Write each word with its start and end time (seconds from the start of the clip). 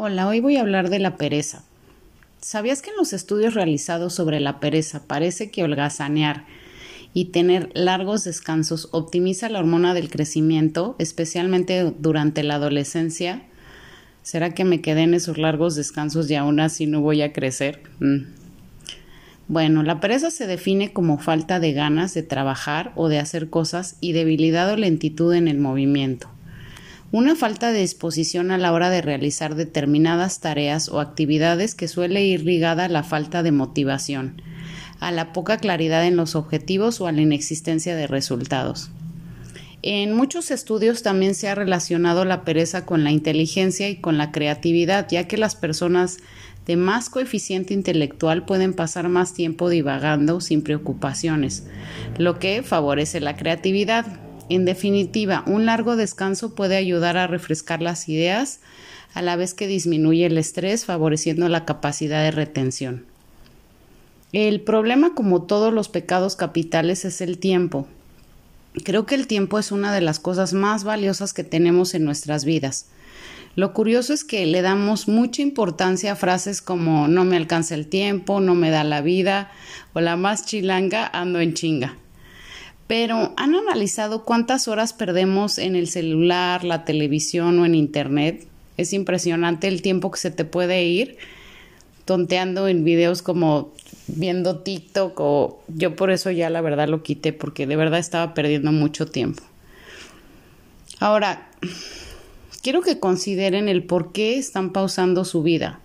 Hola, 0.00 0.28
hoy 0.28 0.38
voy 0.38 0.56
a 0.56 0.60
hablar 0.60 0.90
de 0.90 1.00
la 1.00 1.16
pereza. 1.16 1.64
¿Sabías 2.40 2.82
que 2.82 2.90
en 2.90 2.96
los 2.96 3.12
estudios 3.12 3.54
realizados 3.54 4.14
sobre 4.14 4.38
la 4.38 4.60
pereza 4.60 5.02
parece 5.08 5.50
que 5.50 5.64
holgazanear 5.64 6.44
y 7.14 7.32
tener 7.32 7.72
largos 7.74 8.22
descansos 8.22 8.90
optimiza 8.92 9.48
la 9.48 9.58
hormona 9.58 9.94
del 9.94 10.08
crecimiento, 10.08 10.94
especialmente 11.00 11.92
durante 11.98 12.44
la 12.44 12.54
adolescencia? 12.54 13.42
¿Será 14.22 14.54
que 14.54 14.64
me 14.64 14.80
quedé 14.82 15.02
en 15.02 15.14
esos 15.14 15.36
largos 15.36 15.74
descansos 15.74 16.30
y 16.30 16.36
aún 16.36 16.60
así 16.60 16.86
no 16.86 17.00
voy 17.00 17.22
a 17.22 17.32
crecer? 17.32 17.82
Mm. 17.98 18.18
Bueno, 19.48 19.82
la 19.82 19.98
pereza 19.98 20.30
se 20.30 20.46
define 20.46 20.92
como 20.92 21.18
falta 21.18 21.58
de 21.58 21.72
ganas 21.72 22.14
de 22.14 22.22
trabajar 22.22 22.92
o 22.94 23.08
de 23.08 23.18
hacer 23.18 23.50
cosas 23.50 23.96
y 24.00 24.12
debilidad 24.12 24.70
o 24.70 24.76
lentitud 24.76 25.34
en 25.34 25.48
el 25.48 25.58
movimiento 25.58 26.30
una 27.10 27.34
falta 27.34 27.72
de 27.72 27.80
disposición 27.80 28.50
a 28.50 28.58
la 28.58 28.72
hora 28.72 28.90
de 28.90 29.00
realizar 29.00 29.54
determinadas 29.54 30.40
tareas 30.40 30.90
o 30.90 31.00
actividades 31.00 31.74
que 31.74 31.88
suele 31.88 32.24
ir 32.24 32.44
ligada 32.44 32.84
a 32.84 32.88
la 32.88 33.02
falta 33.02 33.42
de 33.42 33.50
motivación, 33.50 34.42
a 35.00 35.10
la 35.10 35.32
poca 35.32 35.56
claridad 35.56 36.04
en 36.04 36.16
los 36.16 36.34
objetivos 36.34 37.00
o 37.00 37.06
a 37.06 37.12
la 37.12 37.22
inexistencia 37.22 37.96
de 37.96 38.06
resultados. 38.06 38.90
En 39.80 40.12
muchos 40.12 40.50
estudios 40.50 41.02
también 41.02 41.34
se 41.34 41.48
ha 41.48 41.54
relacionado 41.54 42.24
la 42.24 42.44
pereza 42.44 42.84
con 42.84 43.04
la 43.04 43.12
inteligencia 43.12 43.88
y 43.88 43.96
con 43.96 44.18
la 44.18 44.32
creatividad, 44.32 45.06
ya 45.08 45.28
que 45.28 45.38
las 45.38 45.54
personas 45.54 46.18
de 46.66 46.76
más 46.76 47.08
coeficiente 47.08 47.72
intelectual 47.72 48.44
pueden 48.44 48.74
pasar 48.74 49.08
más 49.08 49.32
tiempo 49.32 49.70
divagando 49.70 50.42
sin 50.42 50.62
preocupaciones, 50.62 51.66
lo 52.18 52.38
que 52.38 52.62
favorece 52.62 53.20
la 53.20 53.36
creatividad. 53.36 54.27
En 54.48 54.64
definitiva, 54.64 55.44
un 55.46 55.66
largo 55.66 55.96
descanso 55.96 56.54
puede 56.54 56.76
ayudar 56.76 57.16
a 57.16 57.26
refrescar 57.26 57.82
las 57.82 58.08
ideas 58.08 58.60
a 59.14 59.22
la 59.22 59.36
vez 59.36 59.54
que 59.54 59.66
disminuye 59.66 60.26
el 60.26 60.38
estrés, 60.38 60.84
favoreciendo 60.84 61.48
la 61.48 61.64
capacidad 61.64 62.22
de 62.22 62.30
retención. 62.30 63.04
El 64.32 64.60
problema, 64.60 65.14
como 65.14 65.42
todos 65.42 65.72
los 65.72 65.88
pecados 65.88 66.36
capitales, 66.36 67.04
es 67.04 67.20
el 67.20 67.38
tiempo. 67.38 67.86
Creo 68.84 69.06
que 69.06 69.14
el 69.14 69.26
tiempo 69.26 69.58
es 69.58 69.72
una 69.72 69.92
de 69.92 70.02
las 70.02 70.18
cosas 70.18 70.52
más 70.52 70.84
valiosas 70.84 71.32
que 71.32 71.44
tenemos 71.44 71.94
en 71.94 72.04
nuestras 72.04 72.44
vidas. 72.44 72.86
Lo 73.56 73.72
curioso 73.72 74.12
es 74.12 74.24
que 74.24 74.46
le 74.46 74.62
damos 74.62 75.08
mucha 75.08 75.42
importancia 75.42 76.12
a 76.12 76.16
frases 76.16 76.62
como 76.62 77.08
no 77.08 77.24
me 77.24 77.36
alcanza 77.36 77.74
el 77.74 77.88
tiempo, 77.88 78.40
no 78.40 78.54
me 78.54 78.70
da 78.70 78.84
la 78.84 79.00
vida 79.00 79.50
o 79.94 80.00
la 80.00 80.16
más 80.16 80.46
chilanga 80.46 81.06
ando 81.06 81.40
en 81.40 81.54
chinga. 81.54 81.96
Pero 82.88 83.34
¿han 83.36 83.54
analizado 83.54 84.24
cuántas 84.24 84.66
horas 84.66 84.94
perdemos 84.94 85.58
en 85.58 85.76
el 85.76 85.88
celular, 85.88 86.64
la 86.64 86.84
televisión 86.84 87.58
o 87.60 87.66
en 87.66 87.74
Internet? 87.74 88.48
Es 88.78 88.92
impresionante 88.92 89.68
el 89.68 89.82
tiempo 89.82 90.10
que 90.10 90.18
se 90.18 90.30
te 90.30 90.44
puede 90.44 90.84
ir 90.84 91.18
tonteando 92.06 92.66
en 92.66 92.84
videos 92.84 93.20
como 93.20 93.72
viendo 94.06 94.60
TikTok 94.60 95.20
o 95.20 95.62
yo 95.68 95.94
por 95.94 96.10
eso 96.10 96.30
ya 96.30 96.48
la 96.48 96.62
verdad 96.62 96.88
lo 96.88 97.02
quité 97.02 97.34
porque 97.34 97.66
de 97.66 97.76
verdad 97.76 97.98
estaba 98.00 98.32
perdiendo 98.32 98.72
mucho 98.72 99.04
tiempo. 99.04 99.42
Ahora, 100.98 101.50
quiero 102.62 102.80
que 102.80 102.98
consideren 102.98 103.68
el 103.68 103.84
por 103.84 104.12
qué 104.12 104.38
están 104.38 104.72
pausando 104.72 105.26
su 105.26 105.42
vida. 105.42 105.80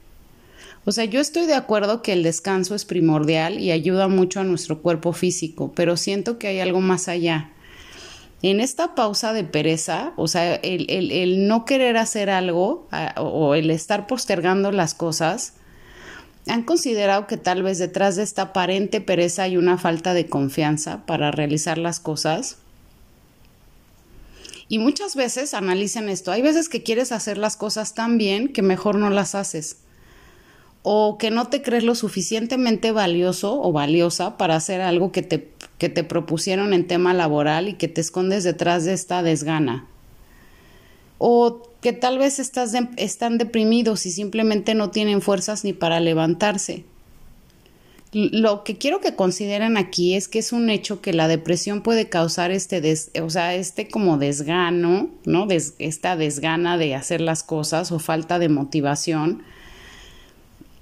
O 0.86 0.92
sea, 0.92 1.06
yo 1.06 1.22
estoy 1.22 1.45
de 1.45 1.53
acuerdo 1.53 2.02
que 2.02 2.12
el 2.12 2.23
descanso 2.23 2.76
es 2.76 2.84
primordial 2.84 3.59
y 3.59 3.72
ayuda 3.72 4.09
mucho 4.09 4.42
a 4.42 4.44
nuestro 4.44 4.81
cuerpo 4.81 5.14
físico, 5.14 5.72
pero 5.73 5.95
siento 5.95 6.38
que 6.38 6.48
hay 6.48 6.59
algo 6.59 6.81
más 6.81 7.08
allá. 7.08 7.52
En 8.42 8.59
esta 8.59 8.94
pausa 8.94 9.31
de 9.31 9.45
pereza, 9.45 10.11
o 10.17 10.28
sea, 10.28 10.56
el, 10.56 11.48
no 11.48 11.64
querer 11.64 11.95
hacer 11.95 12.30
algo 12.30 12.89
o 13.16 13.56
el 13.56 13.70
estar 13.72 14.08
postergando 14.08 14.73
las 14.73 14.94
cosas, 14.94 15.54
¿han 16.48 16.64
considerado 16.64 17.28
que 17.28 17.38
tal 17.38 17.64
vez 17.64 17.80
detrás 17.80 18.17
de 18.17 18.23
esta 18.23 18.42
aparente 18.42 19.00
pereza 19.00 19.44
hay 19.44 19.56
una 19.56 19.78
falta 19.78 20.14
de 20.14 20.26
confianza 20.26 21.05
para 21.05 21.32
realizar 21.32 21.77
las 21.77 22.02
cosas? 22.02 22.58
Y 24.67 24.80
muchas 24.80 25.16
veces 25.16 25.54
analicen 25.54 26.10
esto. 26.10 26.33
Hay 26.33 26.42
veces 26.42 26.67
que 26.67 26.83
quieres 26.83 27.14
hacer 27.14 27.38
las 27.38 27.55
cosas 27.55 27.93
tan 27.93 28.17
bien 28.17 28.52
que 28.52 28.61
mejor 28.61 28.95
no 28.95 29.10
las 29.10 29.36
haces 29.36 29.77
o 30.83 31.17
que 31.17 31.32
no 31.32 31.48
te 31.48 31.61
crees 31.61 31.86
lo 31.86 31.95
suficientemente 31.95 32.92
valioso 32.92 33.60
o 33.61 33.71
valiosa 33.71 34.38
para 34.38 34.58
hacer 34.58 34.82
algo 34.82 35.14
que 35.14 35.21
te, 35.21 35.49
que 35.77 35.88
te 35.88 36.04
propusieron 36.04 36.73
en 36.73 36.88
tema 36.88 37.14
laboral 37.14 37.70
y 37.70 37.73
que 37.73 37.88
te 37.88 38.02
escondes 38.02 38.44
detrás 38.44 38.83
de 38.83 38.93
esta 38.93 39.23
desgana. 39.23 39.88
O 41.17 41.70
que 41.80 41.93
tal 41.93 42.17
vez 42.17 42.38
estás 42.38 42.73
están 42.98 43.38
deprimidos 43.38 44.05
y 44.05 44.11
simplemente 44.11 44.76
no 44.76 44.92
tienen 44.92 45.22
fuerzas 45.22 45.64
ni 45.64 45.72
para 45.72 46.02
levantarse. 46.02 46.83
Lo 48.11 48.64
que 48.64 48.77
quiero 48.77 48.99
que 48.99 49.16
consideren 49.16 49.77
aquí 49.77 50.16
es 50.16 50.27
que 50.27 50.39
es 50.39 50.52
un 50.52 50.70
hecho 50.70 51.02
que 51.02 51.14
la 51.14 51.27
depresión 51.27 51.82
puede 51.82 52.10
causar 52.10 52.52
este, 52.52 52.80
o 53.22 53.30
sea, 53.30 53.55
este 53.55 53.88
como 53.88 54.17
desgano, 54.17 55.10
¿no? 55.26 55.48
esta 55.49 56.16
desgana 56.16 56.77
de 56.77 56.93
hacer 56.93 57.22
las 57.22 57.42
cosas 57.42 57.92
o 57.92 57.99
falta 57.99 58.38
de 58.38 58.49
motivación 58.49 59.43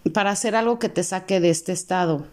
para 0.09 0.31
hacer 0.31 0.55
algo 0.55 0.79
que 0.79 0.89
te 0.89 1.03
saque 1.03 1.39
de 1.39 1.49
este 1.49 1.71
estado. 1.71 2.25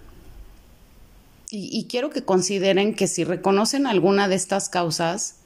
Y, 1.51 1.87
quiero 1.89 2.11
que 2.11 2.25
consideren 2.25 2.95
que 2.95 3.07
si 3.07 3.25
reconocen 3.25 3.87
alguna 3.87 4.29
de 4.29 4.35
estas 4.35 4.69
causas, 4.69 5.37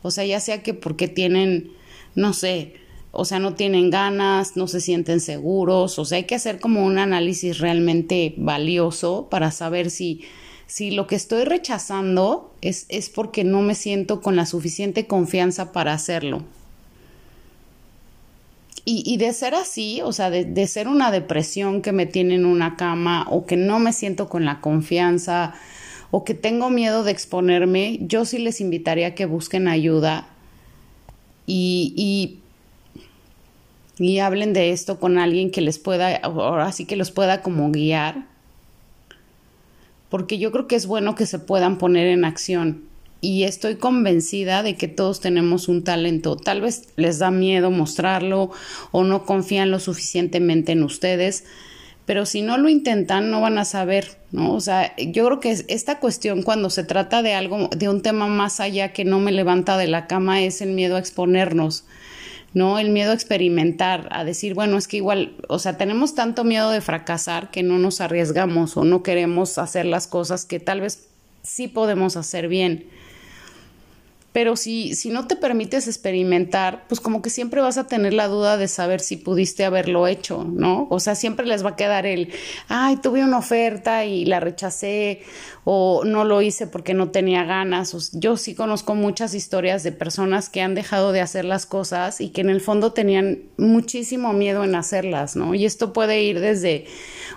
o 0.00 0.12
sea, 0.12 0.24
ya 0.24 0.38
sea 0.38 0.62
que 0.62 0.72
porque 0.72 1.08
tienen, 1.08 1.72
no 2.14 2.32
sé, 2.32 2.74
o 3.10 3.24
sea, 3.24 3.40
no 3.40 3.54
tienen 3.54 3.90
ganas, 3.90 4.56
no 4.56 4.68
se 4.68 4.80
sienten 4.80 5.18
seguros, 5.18 5.98
o 5.98 6.04
sea, 6.04 6.18
hay 6.18 6.24
que 6.24 6.36
hacer 6.36 6.60
como 6.60 6.86
un 6.86 6.96
análisis 6.96 7.58
realmente 7.58 8.34
valioso 8.36 9.26
para 9.30 9.50
saber 9.50 9.90
si, 9.90 10.20
si 10.66 10.92
lo 10.92 11.08
que 11.08 11.16
estoy 11.16 11.42
rechazando 11.42 12.54
es, 12.60 12.86
es 12.88 13.10
porque 13.10 13.42
no 13.42 13.62
me 13.62 13.74
siento 13.74 14.20
con 14.20 14.36
la 14.36 14.46
suficiente 14.46 15.08
confianza 15.08 15.72
para 15.72 15.92
hacerlo. 15.92 16.44
Y, 18.84 19.16
de 19.16 19.32
ser 19.32 19.54
así, 19.54 20.00
o 20.02 20.12
sea, 20.12 20.28
de, 20.28 20.66
ser 20.66 20.88
una 20.88 21.12
depresión 21.12 21.82
que 21.82 21.92
me 21.92 22.04
tiene 22.04 22.34
en 22.34 22.44
una 22.44 22.76
cama 22.76 23.26
o 23.30 23.46
que 23.46 23.56
no 23.56 23.78
me 23.78 23.92
siento 23.92 24.28
con 24.28 24.44
la 24.44 24.60
confianza 24.60 25.54
o 26.10 26.24
que 26.24 26.34
tengo 26.34 26.68
miedo 26.68 27.04
de 27.04 27.12
exponerme, 27.12 28.00
yo 28.02 28.24
sí 28.24 28.38
les 28.38 28.60
invitaría 28.60 29.08
a 29.08 29.14
que 29.14 29.24
busquen 29.24 29.68
ayuda 29.68 30.26
y, 31.46 31.94
y, 31.96 32.40
y 34.04 34.18
hablen 34.18 34.52
de 34.52 34.72
esto 34.72 34.98
con 34.98 35.16
alguien 35.16 35.52
que 35.52 35.60
les 35.60 35.78
pueda, 35.78 36.16
ahora 36.16 36.72
sí 36.72 36.84
que 36.84 36.96
los 36.96 37.12
pueda 37.12 37.40
como 37.40 37.70
guiar, 37.70 38.26
porque 40.10 40.38
yo 40.38 40.50
creo 40.50 40.66
que 40.66 40.74
es 40.74 40.86
bueno 40.86 41.14
que 41.14 41.26
se 41.26 41.38
puedan 41.38 41.78
poner 41.78 42.08
en 42.08 42.24
acción 42.24 42.82
y 43.24 43.44
estoy 43.44 43.76
convencida 43.76 44.64
de 44.64 44.74
que 44.74 44.88
todos 44.88 45.20
tenemos 45.20 45.68
un 45.68 45.84
talento. 45.84 46.36
Tal 46.36 46.60
vez 46.60 46.88
les 46.96 47.20
da 47.20 47.30
miedo 47.30 47.70
mostrarlo 47.70 48.50
o 48.90 49.04
no 49.04 49.24
confían 49.24 49.70
lo 49.70 49.78
suficientemente 49.78 50.72
en 50.72 50.82
ustedes, 50.82 51.44
pero 52.04 52.26
si 52.26 52.42
no 52.42 52.58
lo 52.58 52.68
intentan 52.68 53.30
no 53.30 53.40
van 53.40 53.58
a 53.58 53.64
saber, 53.64 54.18
¿no? 54.32 54.52
O 54.52 54.60
sea, 54.60 54.92
yo 54.96 55.24
creo 55.24 55.38
que 55.38 55.52
esta 55.68 56.00
cuestión 56.00 56.42
cuando 56.42 56.68
se 56.68 56.82
trata 56.82 57.22
de 57.22 57.34
algo, 57.34 57.68
de 57.68 57.88
un 57.88 58.02
tema 58.02 58.26
más 58.26 58.58
allá 58.58 58.92
que 58.92 59.04
no 59.04 59.20
me 59.20 59.30
levanta 59.30 59.78
de 59.78 59.86
la 59.86 60.08
cama 60.08 60.42
es 60.42 60.60
el 60.60 60.70
miedo 60.70 60.96
a 60.96 60.98
exponernos. 60.98 61.84
¿no? 62.54 62.78
El 62.78 62.90
miedo 62.90 63.12
a 63.12 63.14
experimentar, 63.14 64.08
a 64.10 64.24
decir, 64.24 64.52
bueno, 64.52 64.76
es 64.76 64.86
que 64.86 64.98
igual, 64.98 65.36
o 65.48 65.58
sea, 65.58 65.78
tenemos 65.78 66.14
tanto 66.14 66.44
miedo 66.44 66.70
de 66.70 66.82
fracasar 66.82 67.50
que 67.50 67.62
no 67.62 67.78
nos 67.78 68.02
arriesgamos 68.02 68.76
o 68.76 68.84
no 68.84 69.02
queremos 69.02 69.56
hacer 69.56 69.86
las 69.86 70.06
cosas 70.06 70.44
que 70.44 70.60
tal 70.60 70.82
vez 70.82 71.08
sí 71.42 71.68
podemos 71.68 72.16
hacer 72.18 72.48
bien. 72.48 72.90
Pero 74.32 74.56
si, 74.56 74.94
si 74.94 75.10
no 75.10 75.26
te 75.26 75.36
permites 75.36 75.86
experimentar, 75.86 76.84
pues 76.88 77.00
como 77.00 77.20
que 77.20 77.28
siempre 77.28 77.60
vas 77.60 77.76
a 77.76 77.86
tener 77.86 78.14
la 78.14 78.28
duda 78.28 78.56
de 78.56 78.66
saber 78.66 79.00
si 79.00 79.18
pudiste 79.18 79.64
haberlo 79.64 80.06
hecho, 80.06 80.44
¿no? 80.44 80.86
O 80.90 81.00
sea, 81.00 81.14
siempre 81.14 81.46
les 81.46 81.64
va 81.64 81.70
a 81.70 81.76
quedar 81.76 82.06
el, 82.06 82.32
ay, 82.68 82.96
tuve 82.96 83.22
una 83.22 83.38
oferta 83.38 84.06
y 84.06 84.24
la 84.24 84.40
rechacé 84.40 85.20
o 85.64 86.04
no 86.04 86.24
lo 86.24 86.40
hice 86.40 86.66
porque 86.66 86.94
no 86.94 87.10
tenía 87.10 87.44
ganas. 87.44 88.10
yo 88.14 88.36
sí 88.36 88.54
conozco 88.54 88.94
muchas 88.94 89.34
historias 89.34 89.82
de 89.82 89.92
personas 89.92 90.48
que 90.48 90.62
han 90.62 90.74
dejado 90.74 91.12
de 91.12 91.20
hacer 91.20 91.44
las 91.44 91.66
cosas 91.66 92.20
y 92.20 92.30
que 92.30 92.40
en 92.40 92.50
el 92.50 92.60
fondo 92.60 92.92
tenían 92.92 93.42
muchísimo 93.58 94.32
miedo 94.32 94.64
en 94.64 94.74
hacerlas, 94.74 95.36
¿no? 95.36 95.54
Y 95.54 95.66
esto 95.66 95.92
puede 95.92 96.22
ir 96.22 96.40
desde 96.40 96.86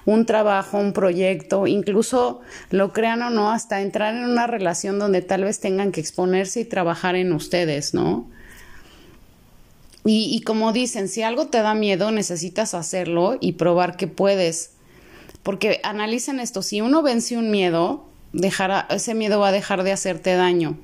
un 0.06 0.26
trabajo, 0.26 0.78
un 0.78 0.94
proyecto, 0.94 1.68
incluso 1.68 2.42
lo 2.70 2.94
crean 2.94 3.22
o 3.22 3.30
no, 3.30 3.52
hasta 3.52 3.82
entrar 3.82 4.16
en 4.16 4.26
una 4.26 4.48
relación 4.48 4.98
donde 4.98 5.22
tal 5.22 5.44
vez 5.44 5.60
tengan 5.60 5.92
que 5.92 6.00
exponerse 6.00 6.62
y 6.62 6.66
trabajar 6.66 6.85
trabajar 6.86 7.16
en 7.16 7.34
ustedes, 7.34 7.96
¿no? 7.96 8.28
Y, 10.08 10.42
como 10.42 10.72
dicen, 10.72 11.08
si 11.08 11.24
algo 11.24 11.48
te 11.48 11.58
da 11.64 11.74
miedo, 11.74 12.12
necesitas 12.12 12.76
hacerlo 12.76 13.40
y 13.42 13.54
probar 13.54 13.98
que 13.98 14.06
puedes. 14.06 14.74
Porque 15.42 15.80
analicen 15.82 16.40
esto, 16.40 16.62
si 16.62 16.82
uno 16.82 17.02
vence 17.02 17.38
un 17.38 17.50
miedo, 17.50 18.06
dejará, 18.32 18.86
ese 18.92 19.16
miedo 19.16 19.40
va 19.40 19.48
a 19.48 19.52
dejar 19.52 19.82
de 19.82 19.92
hacerte 19.92 20.36
daño. 20.36 20.78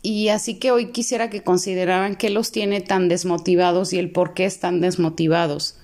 Y 0.00 0.30
así 0.30 0.54
que 0.54 0.70
hoy 0.70 0.86
quisiera 0.86 1.28
que 1.28 1.42
consideraran 1.42 2.16
qué 2.16 2.30
los 2.30 2.50
tiene 2.50 2.80
tan 2.80 3.10
desmotivados 3.10 3.92
y 3.92 3.98
el 3.98 4.10
por 4.10 4.32
qué 4.32 4.46
están 4.46 4.80
desmotivados. 4.80 5.76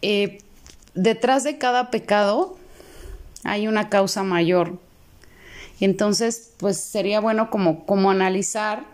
Eh, 0.00 0.38
detrás 0.94 1.44
de 1.44 1.58
cada 1.58 1.90
pecado 1.90 2.56
hay 3.44 3.68
una 3.68 3.90
causa 3.90 4.22
mayor. 4.22 4.78
Entonces, 5.80 6.52
pues 6.58 6.78
sería 6.78 7.20
bueno 7.20 7.50
como, 7.50 7.86
como 7.86 8.10
analizar, 8.10 8.84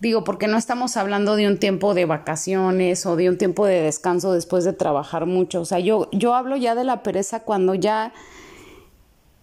digo, 0.00 0.24
porque 0.24 0.48
no 0.48 0.56
estamos 0.56 0.96
hablando 0.96 1.36
de 1.36 1.46
un 1.46 1.58
tiempo 1.58 1.94
de 1.94 2.04
vacaciones 2.04 3.06
o 3.06 3.16
de 3.16 3.28
un 3.28 3.38
tiempo 3.38 3.66
de 3.66 3.82
descanso 3.82 4.32
después 4.32 4.64
de 4.64 4.72
trabajar 4.72 5.26
mucho. 5.26 5.60
O 5.60 5.64
sea, 5.64 5.78
yo, 5.78 6.08
yo 6.12 6.34
hablo 6.34 6.56
ya 6.56 6.74
de 6.74 6.84
la 6.84 7.02
pereza 7.02 7.40
cuando 7.40 7.74
ya 7.74 8.12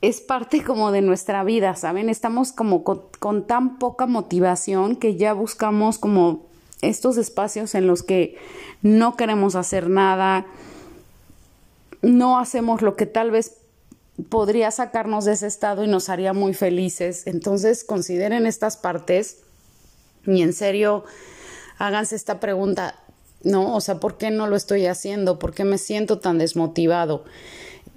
es 0.07 0.21
parte 0.21 0.63
como 0.63 0.91
de 0.91 1.01
nuestra 1.01 1.43
vida, 1.43 1.75
¿saben? 1.75 2.09
Estamos 2.09 2.51
como 2.51 2.83
con, 2.83 3.47
tan 3.47 3.79
poca 3.79 4.05
motivación 4.05 4.95
que 4.95 5.15
ya 5.15 5.33
buscamos 5.33 5.97
como 5.97 6.45
estos 6.81 7.17
espacios 7.17 7.73
en 7.73 7.87
los 7.87 8.03
que 8.03 8.37
no 8.81 9.15
queremos 9.15 9.55
hacer 9.55 9.89
nada, 9.89 10.45
no 12.01 12.37
hacemos 12.37 12.83
lo 12.83 12.95
que 12.95 13.07
tal 13.07 13.31
vez 13.31 13.57
podría 14.29 14.71
sacarnos 14.71 15.25
de 15.25 15.33
ese 15.33 15.47
estado 15.47 15.83
y 15.83 15.87
nos 15.87 16.09
haría 16.09 16.33
muy 16.33 16.53
felices. 16.53 17.27
Entonces 17.27 17.83
consideren 17.83 18.45
estas 18.45 18.77
partes 18.77 19.39
y 20.25 20.41
en 20.41 20.53
serio 20.53 21.03
háganse 21.77 22.15
esta 22.15 22.39
pregunta, 22.39 22.95
¿no? 23.43 23.75
O 23.75 23.81
sea, 23.81 23.99
¿por 23.99 24.17
qué 24.17 24.31
no 24.31 24.47
lo 24.47 24.55
estoy 24.55 24.85
haciendo? 24.85 25.39
¿Por 25.39 25.53
qué 25.53 25.65
me 25.65 25.77
siento 25.77 26.19
tan 26.19 26.37
desmotivado? 26.37 27.25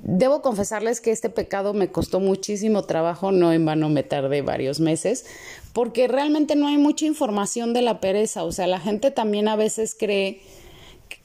Debo 0.03 0.43
confesarles 0.43 1.00
que 1.00 1.11
este 1.11 1.29
pecado 1.29 1.75
me 1.75 1.91
costó 1.91 2.20
muchísimo 2.20 2.85
trabajo, 2.85 3.32
no 3.32 3.53
en 3.53 3.65
vano 3.65 3.88
me 3.88 4.05
tardé 4.05 4.43
varios 4.43 4.79
meses, 4.79 5.26
porque 5.73 6.06
realmente 6.06 6.55
no 6.55 6.69
hay 6.69 6.79
mucha 6.79 7.05
información 7.05 7.73
de 7.73 7.82
la 7.82 8.00
pereza, 8.00 8.44
o 8.44 8.53
sea, 8.53 8.69
la 8.69 8.79
gente 8.79 9.11
también 9.11 9.49
a 9.49 9.56
veces 9.56 9.97
cree 9.99 10.41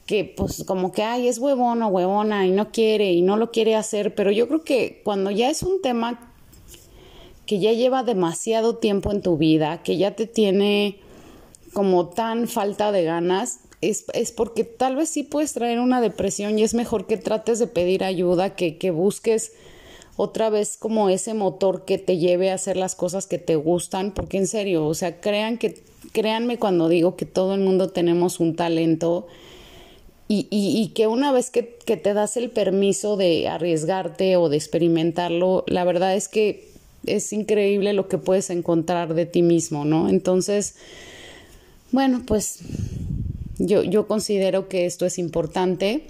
que 0.06 0.26
pues 0.26 0.64
como 0.66 0.92
que 0.92 1.04
ay 1.04 1.28
es 1.28 1.40
huevona 1.40 1.88
o 1.88 1.92
huevona 1.92 2.46
y 2.46 2.52
no 2.52 2.72
quiere 2.72 3.14
y 3.14 3.22
no 3.22 3.38
lo 3.38 3.52
quiere 3.52 3.76
hacer, 3.76 4.16
pero 4.16 4.32
yo 4.32 4.48
creo 4.48 4.64
que 4.64 5.02
cuando 5.04 5.32
ya 5.32 5.50
es 5.50 5.64
un 5.64 5.82
tema 5.82 6.34
que 7.46 7.60
ya 7.60 7.74
lleva 7.74 8.04
demasiado 8.04 8.78
tiempo 8.78 9.12
en 9.12 9.22
tu 9.22 9.38
vida, 9.38 9.82
que 9.84 9.98
ya 9.98 10.16
te 10.16 10.28
tiene 10.28 11.00
como 11.74 12.08
tan 12.08 12.48
falta 12.48 12.92
de 12.92 13.04
ganas, 13.04 13.60
es, 13.82 14.06
es, 14.14 14.32
porque 14.32 14.64
tal 14.64 14.96
vez 14.96 15.10
sí 15.10 15.24
puedes 15.24 15.54
traer 15.54 15.80
una 15.80 16.00
depresión 16.00 16.58
y 16.58 16.64
es 16.64 16.74
mejor 16.74 17.06
que 17.06 17.18
trates 17.18 17.60
de 17.60 17.68
pedir 17.68 18.04
ayuda, 18.04 18.56
que, 18.56 18.78
que 18.78 18.92
busques 18.92 19.52
otra 20.16 20.50
vez 20.50 20.78
como 20.78 21.10
ese 21.10 21.34
motor 21.34 21.86
que 21.86 21.98
te 21.98 22.18
lleve 22.18 22.52
a 22.52 22.54
hacer 22.54 22.78
las 22.78 22.96
cosas 22.96 23.26
que 23.28 23.40
te 23.40 23.56
gustan, 23.56 24.14
porque 24.14 24.38
en 24.38 24.48
serio, 24.48 24.86
o 24.86 24.94
sea, 24.94 25.20
crean 25.20 25.58
que, 25.58 25.84
créanme 26.12 26.60
cuando 26.60 26.88
digo 26.88 27.16
que 27.16 27.26
todo 27.26 27.56
el 27.56 27.62
mundo 27.62 27.90
tenemos 27.90 28.40
un 28.40 28.56
talento 28.56 29.28
y, 30.34 30.48
y, 30.52 30.88
que 30.90 31.08
una 31.08 31.32
vez 31.32 31.50
que, 31.50 31.78
que 31.86 31.98
te 31.98 32.14
das 32.14 32.38
el 32.38 32.50
permiso 32.50 33.18
de 33.18 33.48
arriesgarte 33.48 34.38
o 34.38 34.50
de 34.50 34.58
experimentarlo, 34.58 35.64
la 35.68 35.84
verdad 35.84 36.16
es 36.16 36.28
que 36.28 36.70
es 37.06 37.34
increíble 37.34 37.94
lo 37.94 38.08
que 38.08 38.18
puedes 38.18 38.50
encontrar 38.50 39.14
de 39.14 39.26
ti 39.26 39.42
mismo, 39.42 39.86
¿no? 39.86 40.10
Entonces, 40.10 40.76
bueno, 41.92 42.24
pues 42.26 42.60
yo, 43.58 43.84
yo 43.84 44.08
considero 44.08 44.68
que 44.68 44.86
esto 44.86 45.06
es 45.06 45.20
importante 45.20 46.08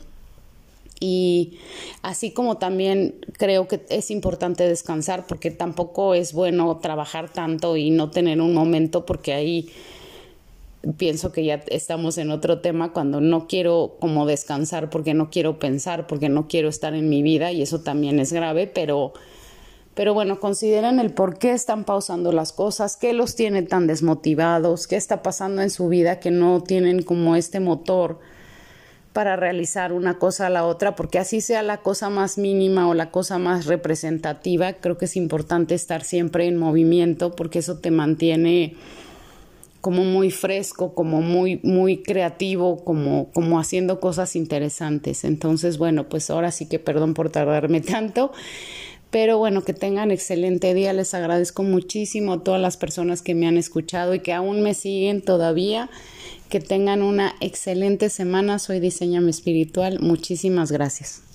y 1.00 1.58
así 2.02 2.32
como 2.32 2.58
también 2.58 3.16
creo 3.34 3.68
que 3.68 3.82
es 3.90 4.10
importante 4.10 4.68
descansar 4.68 5.28
porque 5.28 5.52
tampoco 5.52 6.14
es 6.14 6.32
bueno 6.32 6.78
trabajar 6.82 7.30
tanto 7.30 7.76
y 7.76 7.90
no 7.90 8.10
tener 8.12 8.40
un 8.40 8.54
momento 8.54 9.06
porque 9.06 9.34
ahí 9.34 9.70
pienso 10.98 11.32
que 11.32 11.46
ya 11.46 11.64
estamos 11.68 12.18
en 12.18 12.32
otro 12.32 12.60
tema 12.60 12.92
cuando 12.92 13.22
no 13.22 13.48
quiero 13.48 13.96
como 14.00 14.26
descansar 14.26 14.90
porque 14.90 15.14
no 15.14 15.30
quiero 15.30 15.58
pensar 15.58 16.08
porque 16.08 16.30
no 16.30 16.48
quiero 16.48 16.68
estar 16.70 16.94
en 16.94 17.10
mi 17.10 17.24
vida 17.24 17.52
y 17.52 17.62
eso 17.62 17.82
también 17.82 18.20
es 18.20 18.34
grave 18.34 18.68
pero 18.68 19.14
pero 19.96 20.16
bueno, 20.16 20.40
consideren 20.40 21.00
el 21.00 21.12
por 21.12 21.38
qué 21.38 21.52
están 21.52 21.84
pausando 21.84 22.32
las 22.32 22.52
cosas, 22.52 22.98
qué 22.98 23.14
los 23.14 23.36
tiene 23.36 23.62
tan 23.62 23.86
desmotivados, 23.86 24.88
qué 24.88 24.96
está 24.96 25.22
pasando 25.22 25.62
en 25.62 25.70
su 25.70 25.88
vida 25.88 26.20
que 26.20 26.32
no 26.32 26.62
tienen 26.62 27.04
como 27.04 27.36
este 27.36 27.60
motor 27.60 28.20
para 29.14 29.36
realizar 29.36 29.94
una 29.94 30.18
cosa 30.18 30.48
a 30.48 30.50
la 30.50 30.66
otra, 30.66 30.96
porque 30.96 31.20
así 31.20 31.42
sea 31.42 31.62
la 31.62 31.78
cosa 31.78 32.10
más 32.10 32.40
mínima 32.40 32.88
o 32.88 32.96
la 32.96 33.12
cosa 33.12 33.38
más 33.38 33.68
representativa, 33.68 34.74
creo 34.74 34.98
que 34.98 35.06
es 35.06 35.16
importante 35.16 35.76
estar 35.76 36.04
siempre 36.04 36.48
en 36.48 36.58
movimiento 36.58 37.36
porque 37.36 37.60
eso 37.60 37.78
te 37.78 37.92
mantiene 37.92 38.76
como 39.84 40.06
muy 40.06 40.32
fresco, 40.32 40.96
como 40.96 41.22
muy 41.22 41.60
muy 41.62 41.98
creativo, 42.02 42.86
como 42.86 43.30
como 43.34 43.60
haciendo 43.60 44.00
cosas 44.00 44.38
interesantes. 44.38 45.26
Entonces, 45.26 45.78
bueno, 45.78 46.08
pues 46.08 46.30
ahora 46.30 46.52
sí 46.52 46.70
que 46.70 46.80
perdón 46.80 47.14
por 47.14 47.30
tardarme 47.30 47.82
tanto. 47.94 48.32
Pero 49.12 49.38
bueno, 49.38 49.66
que 49.66 49.74
tengan 49.74 50.10
excelente 50.10 50.74
día. 50.74 50.94
Les 50.94 51.14
agradezco 51.14 51.64
muchísimo 51.64 52.32
a 52.32 52.44
todas 52.46 52.62
las 52.62 52.78
personas 52.78 53.22
que 53.22 53.36
me 53.36 53.46
han 53.46 53.58
escuchado 53.58 54.16
y 54.16 54.22
que 54.22 54.32
aún 54.32 54.62
me 54.62 54.74
siguen 54.74 55.22
todavía. 55.22 55.90
Que 56.48 56.62
tengan 56.62 57.02
una 57.02 57.36
excelente 57.42 58.10
semana. 58.10 58.60
Soy 58.60 58.80
Diseñame 58.80 59.32
Espiritual. 59.32 60.00
Muchísimas 60.00 60.72
gracias. 60.72 61.33